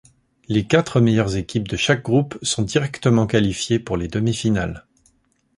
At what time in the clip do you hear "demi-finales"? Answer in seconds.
4.07-4.87